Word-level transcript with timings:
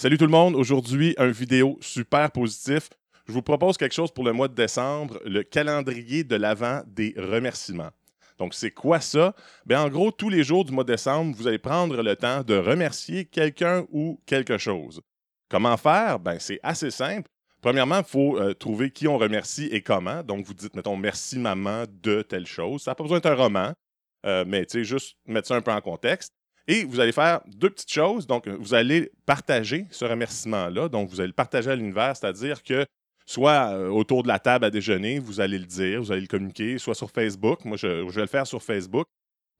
Salut 0.00 0.16
tout 0.16 0.26
le 0.26 0.30
monde, 0.30 0.54
aujourd'hui 0.54 1.16
une 1.18 1.32
vidéo 1.32 1.76
super 1.80 2.30
positif. 2.30 2.88
Je 3.26 3.32
vous 3.32 3.42
propose 3.42 3.76
quelque 3.76 3.96
chose 3.96 4.12
pour 4.12 4.22
le 4.22 4.32
mois 4.32 4.46
de 4.46 4.54
décembre, 4.54 5.18
le 5.24 5.42
calendrier 5.42 6.22
de 6.22 6.36
l'avant 6.36 6.82
des 6.86 7.14
remerciements. 7.16 7.90
Donc 8.38 8.54
c'est 8.54 8.70
quoi 8.70 9.00
ça? 9.00 9.34
Bien 9.66 9.82
en 9.82 9.88
gros 9.88 10.12
tous 10.12 10.28
les 10.28 10.44
jours 10.44 10.64
du 10.64 10.70
mois 10.70 10.84
de 10.84 10.92
décembre, 10.92 11.34
vous 11.36 11.48
allez 11.48 11.58
prendre 11.58 12.00
le 12.00 12.14
temps 12.14 12.44
de 12.44 12.54
remercier 12.54 13.24
quelqu'un 13.24 13.86
ou 13.90 14.20
quelque 14.24 14.56
chose. 14.56 15.00
Comment 15.48 15.76
faire? 15.76 16.20
Ben 16.20 16.38
c'est 16.38 16.60
assez 16.62 16.92
simple. 16.92 17.28
Premièrement, 17.60 17.98
il 17.98 18.08
faut 18.08 18.38
euh, 18.38 18.54
trouver 18.54 18.92
qui 18.92 19.08
on 19.08 19.18
remercie 19.18 19.66
et 19.72 19.82
comment. 19.82 20.22
Donc, 20.22 20.46
vous 20.46 20.54
dites, 20.54 20.76
mettons, 20.76 20.96
merci 20.96 21.40
maman 21.40 21.86
de 21.90 22.22
telle 22.22 22.46
chose. 22.46 22.82
Ça 22.84 22.92
n'a 22.92 22.94
pas 22.94 23.02
besoin 23.02 23.18
d'être 23.18 23.32
un 23.32 23.34
roman, 23.34 23.72
euh, 24.26 24.44
mais 24.46 24.64
tu 24.64 24.84
juste 24.84 25.16
mettre 25.26 25.48
ça 25.48 25.56
un 25.56 25.60
peu 25.60 25.72
en 25.72 25.80
contexte. 25.80 26.37
Et 26.68 26.84
vous 26.84 27.00
allez 27.00 27.12
faire 27.12 27.40
deux 27.46 27.70
petites 27.70 27.90
choses. 27.90 28.26
Donc, 28.26 28.46
vous 28.46 28.74
allez 28.74 29.10
partager 29.24 29.86
ce 29.90 30.04
remerciement-là. 30.04 30.90
Donc, 30.90 31.08
vous 31.08 31.20
allez 31.20 31.28
le 31.28 31.32
partager 31.32 31.70
à 31.70 31.74
l'univers, 31.74 32.14
c'est-à-dire 32.14 32.62
que 32.62 32.84
soit 33.24 33.72
euh, 33.72 33.88
autour 33.88 34.22
de 34.22 34.28
la 34.28 34.38
table 34.38 34.66
à 34.66 34.70
déjeuner, 34.70 35.18
vous 35.18 35.40
allez 35.40 35.58
le 35.58 35.64
dire, 35.64 36.00
vous 36.00 36.12
allez 36.12 36.20
le 36.20 36.26
communiquer, 36.26 36.76
soit 36.76 36.94
sur 36.94 37.10
Facebook. 37.10 37.64
Moi, 37.64 37.78
je, 37.78 38.06
vais 38.06 38.20
le 38.20 38.26
faire 38.26 38.46
sur 38.46 38.62
Facebook. 38.62 39.06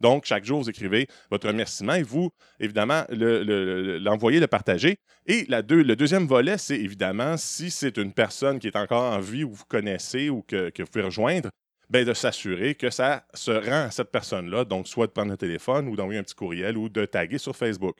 Donc, 0.00 0.26
chaque 0.26 0.44
jour, 0.44 0.60
vous 0.60 0.70
écrivez 0.70 1.06
votre 1.30 1.48
remerciement 1.48 1.94
et 1.94 2.02
vous, 2.02 2.30
évidemment, 2.60 3.04
l'envoyez, 3.10 4.38
le, 4.38 4.46
partager. 4.46 4.98
Et 5.26 5.46
le 5.48 5.94
deuxième 5.96 6.26
volet, 6.26 6.58
c'est 6.58 6.78
évidemment, 6.78 7.36
si 7.38 7.70
c'est 7.70 7.96
une 7.96 8.12
personne 8.12 8.58
qui 8.58 8.68
est 8.68 8.76
encore 8.76 9.12
en 9.14 9.18
vie 9.18 9.44
ou 9.44 9.52
vous 9.52 9.64
connaissez 9.66 10.28
ou 10.28 10.42
que, 10.42 10.70
que 10.70 10.82
vous 10.82 10.88
pouvez 10.88 11.04
rejoindre, 11.04 11.50
ben, 11.90 12.04
de 12.04 12.12
s'assurer 12.12 12.74
que 12.74 12.90
ça 12.90 13.24
se 13.34 13.50
rend 13.50 13.86
à 13.86 13.90
cette 13.90 14.10
personne-là. 14.10 14.64
Donc, 14.64 14.88
soit 14.88 15.06
de 15.06 15.12
prendre 15.12 15.30
le 15.30 15.36
téléphone 15.36 15.88
ou 15.88 15.96
d'envoyer 15.96 16.20
un 16.20 16.22
petit 16.22 16.34
courriel 16.34 16.76
ou 16.76 16.88
de 16.88 17.04
taguer 17.06 17.38
sur 17.38 17.56
Facebook. 17.56 17.96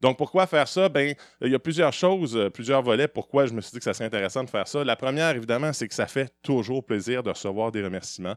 Donc, 0.00 0.16
pourquoi 0.16 0.46
faire 0.46 0.68
ça? 0.68 0.88
Ben, 0.88 1.14
il 1.40 1.50
y 1.50 1.54
a 1.54 1.58
plusieurs 1.58 1.92
choses, 1.92 2.36
euh, 2.36 2.50
plusieurs 2.50 2.82
volets. 2.82 3.08
Pourquoi 3.08 3.46
je 3.46 3.52
me 3.52 3.60
suis 3.60 3.72
dit 3.72 3.78
que 3.78 3.84
ça 3.84 3.94
serait 3.94 4.04
intéressant 4.04 4.44
de 4.44 4.50
faire 4.50 4.68
ça? 4.68 4.84
La 4.84 4.94
première, 4.94 5.34
évidemment, 5.34 5.72
c'est 5.72 5.88
que 5.88 5.94
ça 5.94 6.06
fait 6.06 6.32
toujours 6.42 6.84
plaisir 6.84 7.22
de 7.22 7.30
recevoir 7.30 7.72
des 7.72 7.82
remerciements. 7.82 8.36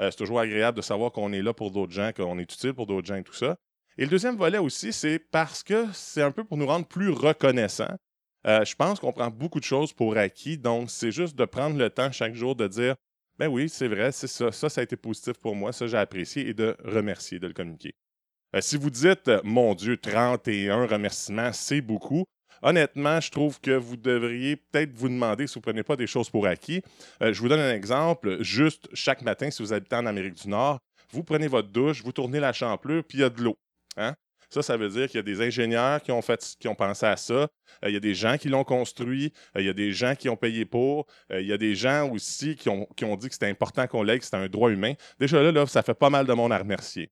Euh, 0.00 0.10
c'est 0.10 0.18
toujours 0.18 0.40
agréable 0.40 0.76
de 0.76 0.82
savoir 0.82 1.10
qu'on 1.10 1.32
est 1.32 1.42
là 1.42 1.52
pour 1.52 1.70
d'autres 1.70 1.92
gens, 1.92 2.12
qu'on 2.12 2.38
est 2.38 2.42
utile 2.42 2.74
pour 2.74 2.86
d'autres 2.86 3.06
gens 3.06 3.16
et 3.16 3.24
tout 3.24 3.34
ça. 3.34 3.56
Et 3.98 4.04
le 4.04 4.10
deuxième 4.10 4.36
volet 4.36 4.58
aussi, 4.58 4.92
c'est 4.92 5.18
parce 5.18 5.62
que 5.62 5.86
c'est 5.92 6.22
un 6.22 6.30
peu 6.30 6.44
pour 6.44 6.56
nous 6.56 6.66
rendre 6.66 6.86
plus 6.86 7.10
reconnaissants. 7.10 7.96
Euh, 8.46 8.64
je 8.64 8.74
pense 8.74 9.00
qu'on 9.00 9.12
prend 9.12 9.30
beaucoup 9.30 9.60
de 9.60 9.64
choses 9.64 9.92
pour 9.92 10.16
acquis, 10.16 10.56
donc 10.56 10.90
c'est 10.90 11.12
juste 11.12 11.36
de 11.36 11.44
prendre 11.44 11.76
le 11.76 11.90
temps 11.90 12.10
chaque 12.10 12.34
jour 12.34 12.56
de 12.56 12.66
dire 12.66 12.96
ben 13.42 13.48
oui, 13.48 13.68
c'est 13.68 13.88
vrai, 13.88 14.12
c'est 14.12 14.28
ça. 14.28 14.52
Ça, 14.52 14.68
ça 14.68 14.82
a 14.82 14.84
été 14.84 14.94
positif 14.94 15.32
pour 15.32 15.56
moi. 15.56 15.72
Ça, 15.72 15.88
j'ai 15.88 15.96
apprécié 15.96 16.46
et 16.46 16.54
de 16.54 16.76
remercier, 16.84 17.40
de 17.40 17.48
le 17.48 17.52
communiquer. 17.52 17.92
Euh, 18.54 18.60
si 18.60 18.76
vous 18.76 18.88
dites, 18.88 19.28
mon 19.42 19.74
Dieu, 19.74 19.96
31 19.96 20.86
remerciements, 20.86 21.52
c'est 21.52 21.80
beaucoup. 21.80 22.24
Honnêtement, 22.62 23.20
je 23.20 23.32
trouve 23.32 23.60
que 23.60 23.72
vous 23.72 23.96
devriez 23.96 24.54
peut-être 24.54 24.92
vous 24.92 25.08
demander 25.08 25.48
si 25.48 25.54
vous 25.54 25.58
ne 25.58 25.62
prenez 25.62 25.82
pas 25.82 25.96
des 25.96 26.06
choses 26.06 26.30
pour 26.30 26.46
acquis. 26.46 26.82
Euh, 27.20 27.32
je 27.32 27.40
vous 27.40 27.48
donne 27.48 27.58
un 27.58 27.74
exemple. 27.74 28.40
Juste 28.44 28.88
chaque 28.94 29.22
matin, 29.22 29.50
si 29.50 29.60
vous 29.60 29.72
habitez 29.72 29.96
en 29.96 30.06
Amérique 30.06 30.34
du 30.34 30.48
Nord, 30.48 30.78
vous 31.10 31.24
prenez 31.24 31.48
votre 31.48 31.68
douche, 31.68 32.04
vous 32.04 32.12
tournez 32.12 32.38
la 32.38 32.52
champlure, 32.52 33.02
puis 33.02 33.18
il 33.18 33.22
y 33.22 33.24
a 33.24 33.30
de 33.30 33.42
l'eau. 33.42 33.58
Hein? 33.96 34.14
Ça, 34.52 34.60
ça 34.60 34.76
veut 34.76 34.90
dire 34.90 35.06
qu'il 35.06 35.16
y 35.16 35.18
a 35.18 35.22
des 35.22 35.40
ingénieurs 35.40 36.02
qui 36.02 36.12
ont, 36.12 36.20
fait, 36.20 36.56
qui 36.60 36.68
ont 36.68 36.74
pensé 36.74 37.06
à 37.06 37.16
ça. 37.16 37.32
Euh, 37.32 37.48
il 37.84 37.94
y 37.94 37.96
a 37.96 38.00
des 38.00 38.12
gens 38.12 38.36
qui 38.36 38.50
l'ont 38.50 38.64
construit. 38.64 39.32
Euh, 39.56 39.62
il 39.62 39.66
y 39.66 39.70
a 39.70 39.72
des 39.72 39.92
gens 39.92 40.14
qui 40.14 40.28
ont 40.28 40.36
payé 40.36 40.66
pour. 40.66 41.06
Euh, 41.32 41.40
il 41.40 41.46
y 41.46 41.54
a 41.54 41.56
des 41.56 41.74
gens 41.74 42.10
aussi 42.10 42.54
qui 42.54 42.68
ont, 42.68 42.86
dit 43.16 43.28
que 43.28 43.32
c'était 43.32 43.48
important 43.48 43.86
qu'on 43.86 44.02
l'ait, 44.02 44.18
que 44.18 44.26
c'était 44.26 44.36
un 44.36 44.48
droit 44.48 44.68
humain. 44.68 44.92
Déjà 45.18 45.40
là, 45.40 45.66
ça 45.66 45.82
fait 45.82 45.94
pas 45.94 46.10
mal 46.10 46.26
de 46.26 46.34
monde 46.34 46.52
à 46.52 46.58
remercier. 46.58 47.10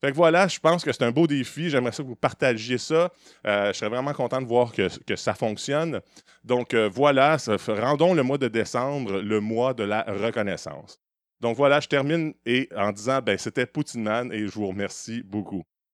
Fait 0.00 0.12
que 0.12 0.16
voilà, 0.16 0.48
je 0.48 0.58
pense 0.60 0.82
que 0.82 0.90
c'est 0.90 1.02
un 1.02 1.10
beau 1.10 1.26
défi. 1.26 1.68
J'aimerais 1.68 1.92
ça 1.92 2.02
que 2.02 2.08
vous 2.08 2.16
partagiez 2.16 2.78
ça. 2.78 3.12
je 3.44 3.72
serais 3.74 3.90
vraiment 3.90 4.14
content 4.14 4.40
de 4.40 4.46
voir 4.46 4.72
que, 4.72 4.88
ça 5.16 5.34
fonctionne. 5.34 6.00
Donc 6.42 6.74
voilà, 6.74 7.36
rendons 7.66 8.14
le 8.14 8.22
mois 8.22 8.38
de 8.38 8.48
décembre 8.48 9.20
le 9.20 9.40
mois 9.40 9.74
de 9.74 9.84
la 9.84 10.04
reconnaissance. 10.04 10.98
Donc 11.40 11.56
voilà, 11.56 11.80
je 11.80 11.88
termine 11.88 12.32
et 12.46 12.70
en 12.74 12.92
disant, 12.92 13.20
ben 13.20 13.36
c'était 13.36 13.66
Poutine 13.66 14.04
Man 14.04 14.32
et 14.32 14.46
je 14.46 14.52
vous 14.52 14.68
remercie 14.68 15.22
beaucoup. 15.22 15.64